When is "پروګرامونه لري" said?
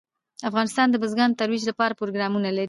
1.99-2.59